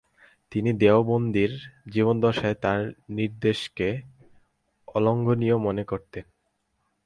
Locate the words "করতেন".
5.83-6.25